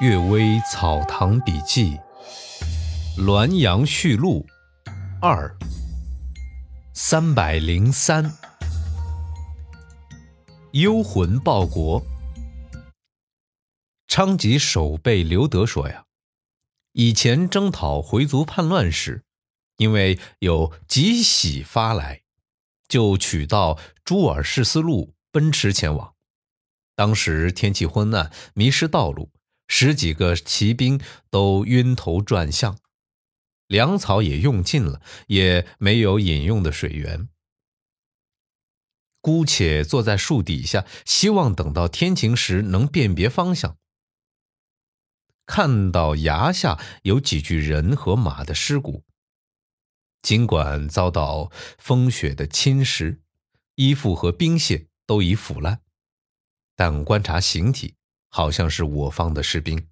[0.02, 1.98] 《岳微草堂笔记》
[3.22, 4.46] 《滦阳序录》
[5.20, 5.54] 二
[6.94, 8.34] 三百零三，
[10.72, 12.02] 幽魂报国。
[14.08, 16.06] 昌吉守备刘德说：“呀，
[16.92, 19.22] 以前征讨回族叛乱时，
[19.76, 22.22] 因为有吉喜发来，
[22.88, 26.14] 就取道朱尔士斯路奔驰前往。
[26.96, 29.30] 当时天气昏暗，迷失道路。”
[29.72, 31.00] 十几个骑兵
[31.30, 32.76] 都晕头转向，
[33.68, 37.28] 粮草也用尽了，也没有饮用的水源。
[39.20, 43.78] 姑且坐在树底下，希望等到天晴时能辨别方向。
[45.46, 49.04] 看到崖下有几具人和马的尸骨，
[50.20, 53.20] 尽管遭到风雪的侵蚀，
[53.76, 55.80] 衣服和兵械都已腐烂，
[56.74, 57.94] 但观察形体。
[58.30, 59.88] 好像是我方的士兵，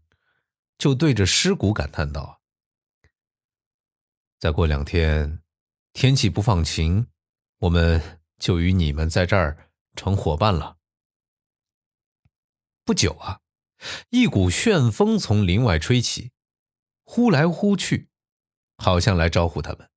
[0.78, 2.40] 就对着尸骨感叹道
[4.38, 5.42] ：“再过两天，
[5.92, 7.08] 天气不放晴，
[7.58, 10.78] 我们就与你们在这儿成伙伴了。”
[12.86, 13.40] 不久啊，
[14.10, 16.30] 一股旋风从林外吹起，
[17.04, 18.08] 呼来呼去，
[18.76, 19.90] 好像来招呼他们。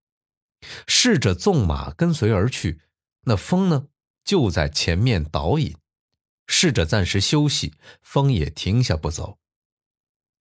[0.88, 2.82] 试着纵马跟随而去，
[3.22, 3.88] 那风呢，
[4.24, 5.78] 就在前面导引。
[6.54, 9.40] 试着暂时休息，风也停下不走。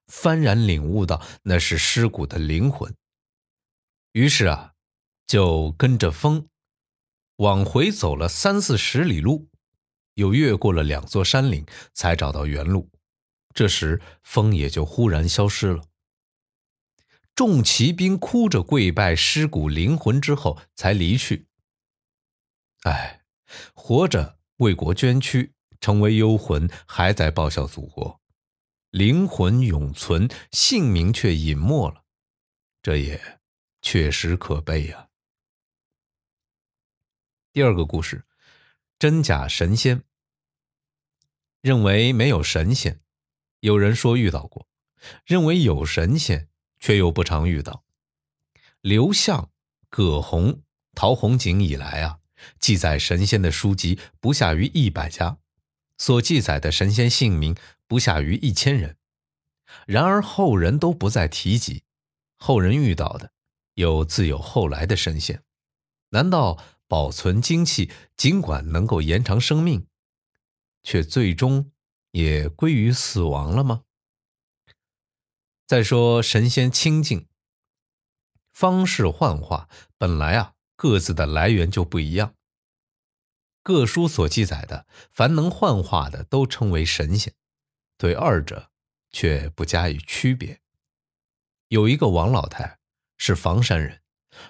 [0.09, 2.93] 幡然领悟到那是尸骨的灵魂，
[4.11, 4.75] 于是啊，
[5.25, 6.49] 就跟着风
[7.37, 9.49] 往回走了三四十里路，
[10.15, 12.91] 又越过了两座山岭，才找到原路。
[13.55, 15.85] 这时风也就忽然消失了。
[17.37, 21.47] 众骑兵哭着跪拜尸骨灵魂之后，才离去。
[22.83, 23.23] 哎，
[23.75, 25.55] 活着为国捐躯。
[25.81, 28.21] 成为幽魂，还在报效祖国，
[28.91, 32.05] 灵魂永存，姓名却隐没了，
[32.83, 33.41] 这也
[33.81, 35.09] 确实可悲呀。
[37.53, 38.25] 第二个故事，
[38.99, 40.05] 真假神仙。
[41.63, 43.01] 认为没有神仙，
[43.61, 44.67] 有人说遇到过；
[45.27, 47.85] 认为有神仙，却又不常遇到。
[48.81, 49.51] 刘向、
[49.91, 50.63] 葛洪、
[50.95, 52.21] 陶弘景以来啊，
[52.59, 55.37] 记载神仙的书籍不下于一百家。
[56.01, 57.55] 所记载的神仙姓名
[57.87, 58.97] 不下于一千人，
[59.87, 61.85] 然而后人都不再提及。
[62.39, 63.33] 后人遇到的，
[63.75, 65.45] 有自有后来的神仙。
[66.09, 69.87] 难道保存精气，尽管能够延长生命，
[70.83, 71.71] 却最终
[72.13, 73.83] 也归于死亡了吗？
[75.67, 77.29] 再说神仙清净
[78.51, 79.69] 方式幻化，
[79.99, 82.35] 本来啊，各自的来源就不一样。
[83.63, 87.35] 各书所记载的，凡能幻化的，都称为神仙，
[87.99, 88.71] 对二者
[89.13, 90.61] 却不加以区别。
[91.69, 92.79] 有一个王老太
[93.17, 94.03] 是房山人，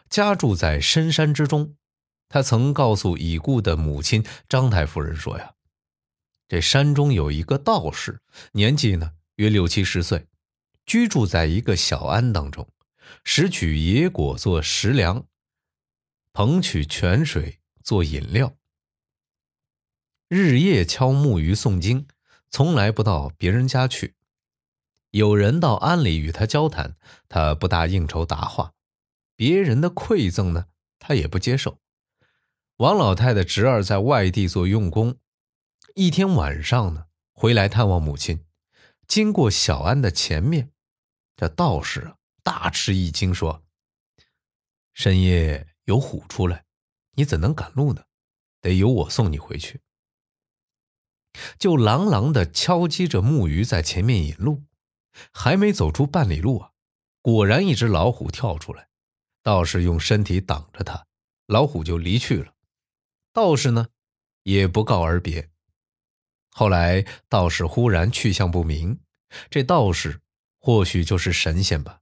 [0.09, 1.77] 家住在深山之中。
[2.29, 5.55] 他曾告诉已故的母亲张太夫人说：“呀，
[6.47, 8.23] 这山中有一个道士，
[8.53, 10.29] 年纪呢约六七十岁，
[10.87, 12.73] 居住在一个小庵当中，
[13.25, 15.27] 拾取野果做食粮，
[16.33, 18.57] 捧取泉水做饮料。”
[20.33, 22.07] 日夜敲木鱼诵经，
[22.49, 24.15] 从来不到别人家去。
[25.11, 26.95] 有人到庵里与他交谈，
[27.29, 28.75] 他不大应酬答话；
[29.35, 30.67] 别人的馈赠呢，
[31.01, 31.81] 他也不接受。
[32.77, 35.17] 王老太的侄儿在外地做用工，
[35.97, 38.45] 一天晚上呢，回来探望母亲，
[39.09, 40.71] 经过小庵的前面，
[41.35, 42.15] 这道士
[42.45, 43.65] 大吃一惊，说
[44.95, 46.67] ：“深夜有虎出来，
[47.17, 48.05] 你怎能赶路呢？
[48.61, 49.81] 得由我送你回去。”
[51.59, 54.65] 就朗朗的敲击着木鱼在前面引路，
[55.33, 56.73] 还没走出半里路啊，
[57.23, 58.89] 果然一只老虎跳出来，
[59.43, 61.07] 道士用身体挡着它，
[61.47, 62.55] 老虎就离去了。
[63.33, 63.89] 道士呢，
[64.43, 65.51] 也不告而别。
[66.51, 69.01] 后来道士忽然去向不明，
[69.49, 70.21] 这道士
[70.59, 72.01] 或许就是神仙吧。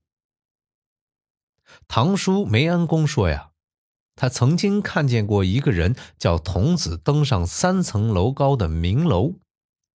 [1.87, 3.51] 唐叔梅安公说呀。
[4.19, 9.35] 他曾经看见过一个人叫童子登上三层楼高的明楼，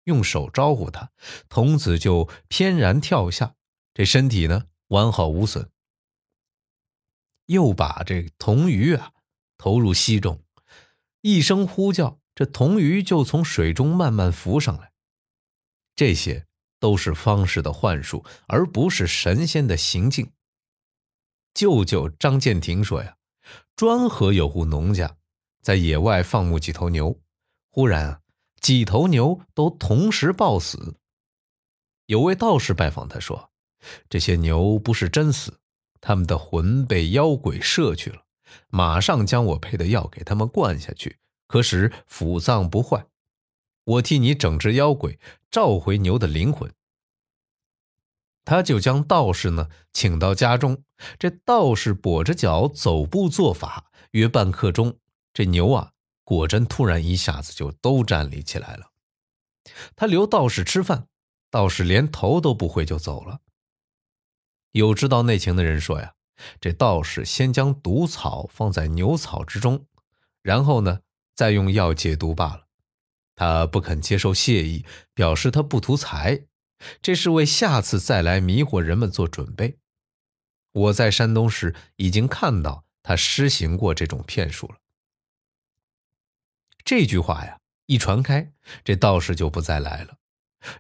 [0.04, 1.10] 用手招呼他，
[1.50, 3.56] 童子就翩然跳下，
[3.96, 5.72] 这身体呢完好无损。
[7.48, 9.12] 又把这铜鱼啊
[9.58, 10.44] 投入溪中，
[11.22, 14.92] 一声呼叫，这铜鱼就从水中慢慢浮上来。
[15.96, 16.46] 这些
[16.80, 20.32] 都是方士的幻术，而不是神仙的行径。
[21.56, 23.18] 舅舅张建庭说呀。
[23.76, 25.18] 专河有户农家，
[25.62, 27.20] 在野外放牧几头牛，
[27.70, 28.22] 忽然啊，
[28.60, 30.98] 几头牛都同时暴死。
[32.06, 33.52] 有位道士拜访他说
[34.10, 35.60] ：“这些牛不是真死，
[36.00, 38.26] 他们的魂被妖鬼摄去了。
[38.68, 41.18] 马上将我配的药给他们灌下去，
[41.48, 43.06] 可使腑脏不坏。
[43.86, 46.72] 我替你整治妖鬼，召回牛的灵魂。”
[48.44, 50.84] 他就将道士呢请到家中，
[51.20, 54.98] 这道士跛着脚走步做法，约半刻钟，
[55.34, 55.92] 这牛啊
[56.24, 58.92] 果真突然一下子就都站立起来了。
[59.96, 61.08] 他留道士吃饭，
[61.52, 63.42] 道士连头都不回就走了。
[64.72, 66.14] 有知道内情的人说呀，
[66.60, 69.86] 这道士先将毒草放在牛草之中，
[70.42, 71.02] 然后呢
[71.36, 72.68] 再用药解毒罢了。
[73.36, 76.46] 他不肯接受谢意，表示他不图财。
[77.02, 79.78] 这是为下次再来迷惑人们做准备。
[80.72, 84.78] 我在山东时已经看到他施行过这种骗术了。
[86.84, 90.18] 这句话呀，一传开，这道士就不再来了。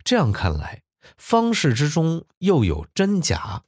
[0.04, 0.84] 这样看来，
[1.18, 3.66] 方士之中又有真假，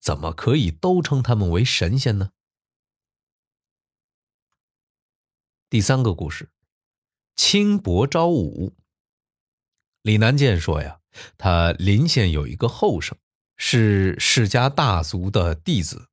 [0.00, 2.30] 怎么可以都称他们为神仙呢？
[5.68, 6.50] 第三个故事，
[7.36, 8.74] 轻薄招武。
[10.02, 10.96] 李南建说呀。
[11.36, 13.18] 他临县有一个后生，
[13.56, 16.10] 是世家大族的弟子，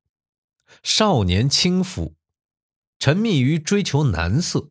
[0.82, 2.16] 少年轻浮，
[2.98, 4.70] 沉迷于追求男色。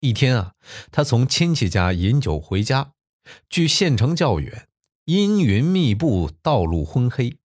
[0.00, 0.54] 一天啊，
[0.90, 2.92] 他从亲戚家饮酒回家，
[3.50, 4.68] 距县城较远，
[5.04, 7.38] 阴云密布，道路昏黑，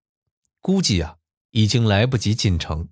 [0.62, 1.18] 估计啊
[1.50, 2.88] 已经来不及进城。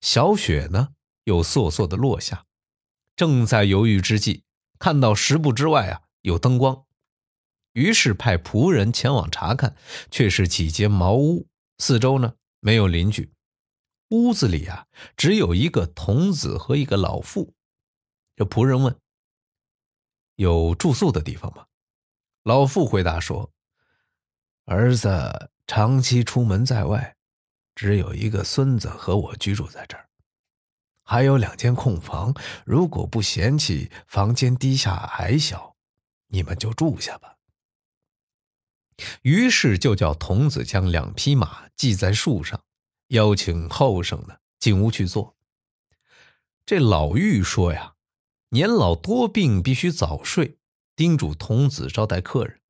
[0.00, 0.90] 小雪呢
[1.24, 2.46] 又簌簌的落下，
[3.14, 4.44] 正在犹豫之际，
[4.78, 6.84] 看到十步之外啊有灯光。
[7.72, 9.76] 于是派仆人前往查看，
[10.10, 11.48] 却是几间茅屋，
[11.78, 13.32] 四周呢没有邻居。
[14.10, 14.86] 屋子里啊，
[15.16, 17.54] 只有一个童子和一个老妇。
[18.34, 18.98] 这仆人问
[20.36, 21.66] ：“有住宿的地方吗？”
[22.44, 23.52] 老妇回答说
[24.64, 27.16] ：“儿子长期出门在外，
[27.74, 30.08] 只有一个孙子和我居住在这儿，
[31.04, 32.34] 还有两间空房。
[32.64, 35.76] 如果不嫌弃房间低下矮小，
[36.28, 37.34] 你们就住下吧。”
[39.22, 42.64] 于是就叫童子将两匹马系在树上，
[43.08, 45.36] 邀请后生呢进屋去坐。
[46.66, 47.94] 这老妪说呀，
[48.50, 50.58] 年老多病，必须早睡，
[50.96, 52.60] 叮嘱童子招待客人。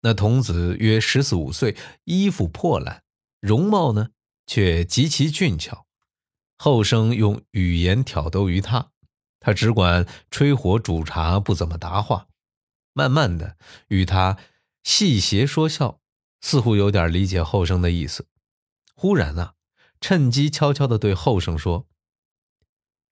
[0.00, 3.04] 那童子约十四五岁，衣服破烂，
[3.40, 4.10] 容貌呢
[4.46, 5.86] 却极其俊俏。
[6.58, 8.90] 后生用语言挑逗于他，
[9.38, 12.26] 他只管吹火煮茶，不怎么答话。
[12.92, 13.56] 慢慢的
[13.88, 14.38] 与他。
[14.84, 16.00] 戏谑说笑，
[16.40, 18.26] 似乎有点理解后生的意思。
[18.96, 19.54] 忽然呢，
[20.00, 21.86] 趁机悄悄地对后生说：“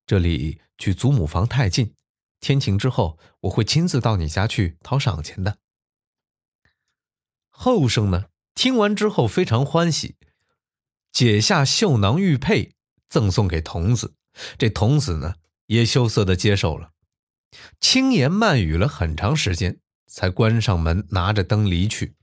[0.05, 1.95] 这里距祖母房太近，
[2.41, 5.59] 天晴之后我会亲自到你家去讨赏钱的。”
[7.51, 8.25] 后生呢，
[8.57, 10.17] 听完之后非常欢喜，
[11.13, 12.75] 解下绣囊玉佩
[13.09, 14.17] 赠送给童子。
[14.59, 15.37] 这童子呢，
[15.67, 16.91] 也羞涩地接受了，
[17.81, 19.81] 轻言慢语了很长时间。
[20.13, 22.17] 才关上门，拿着灯离去。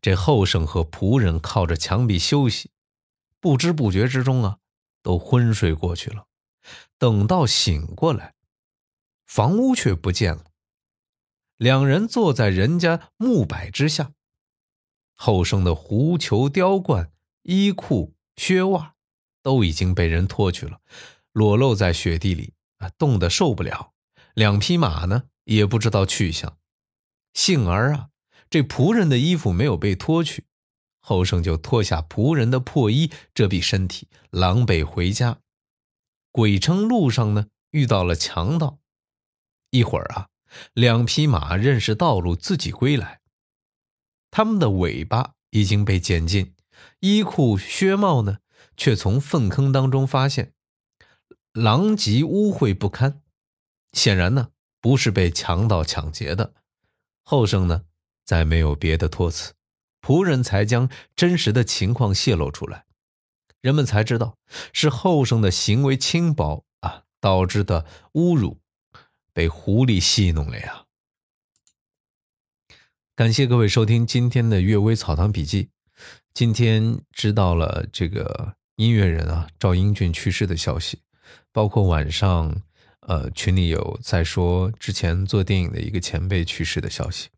[0.00, 2.70] 这后生和仆人靠着墙壁休息，
[3.38, 4.56] 不知不觉之中啊，
[5.02, 6.26] 都昏睡过去了。
[6.96, 8.32] 等到醒过来，
[9.26, 10.46] 房屋却不见了。
[11.58, 14.12] 两人坐在人家木柏之下，
[15.14, 17.12] 后生的狐裘、貂冠、
[17.42, 18.94] 衣裤、靴袜
[19.42, 20.80] 都已经被人脱去了，
[21.32, 23.92] 裸露在雪地里啊，冻得受不了。
[24.34, 26.58] 两匹马呢，也不知道去向。
[27.34, 28.08] 幸而啊，
[28.48, 30.44] 这仆人的衣服没有被脱去，
[31.00, 35.38] 后生就脱下仆人的破衣遮蔽身体，狼狈回家。
[36.32, 38.78] 鬼称路上呢遇到了强盗，
[39.70, 40.28] 一会儿啊，
[40.74, 43.20] 两匹马认识道路，自己归来。
[44.30, 46.54] 他们的尾巴已经被剪尽，
[47.00, 48.38] 衣裤靴帽呢
[48.76, 50.54] 却从粪坑当中发现，
[51.52, 53.22] 狼藉污秽不堪，
[53.92, 56.54] 显然呢不是被强盗抢劫的。
[57.22, 57.84] 后生呢，
[58.24, 59.54] 再没有别的托词，
[60.00, 62.86] 仆人才将真实的情况泄露出来，
[63.60, 64.36] 人们才知道
[64.72, 68.60] 是后生的行为轻薄啊导致的侮辱，
[69.32, 70.86] 被狐狸戏弄了呀。
[73.14, 75.64] 感谢各位收听今天的《阅微草堂笔记》，
[76.32, 81.02] 今天知道了这个音乐人啊赵英俊去世的消息，
[81.52, 82.62] 包括晚上。
[83.00, 87.30] 呃，群里有在说之前做电影的一个前辈去世的消息。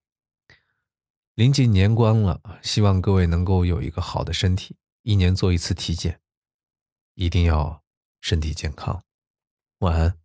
[1.35, 6.21] 临近年关了，希望各位能够有一个好的身体，一年做一次体检，
[7.15, 7.83] 一定要
[8.21, 9.03] 身体健康。
[9.79, 10.22] 晚安。